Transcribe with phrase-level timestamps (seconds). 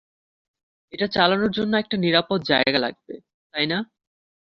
[0.93, 3.15] এটা চালানোর জন্য একটা নিরাপদ জায়গা লাগবে,
[3.53, 3.77] তাই না?